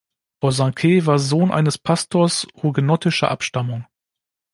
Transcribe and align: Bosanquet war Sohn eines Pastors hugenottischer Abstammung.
Bosanquet 0.39 1.05
war 1.05 1.19
Sohn 1.19 1.51
eines 1.51 1.77
Pastors 1.77 2.47
hugenottischer 2.63 3.29
Abstammung. 3.29 3.85